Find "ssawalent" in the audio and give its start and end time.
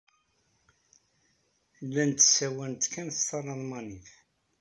2.25-2.83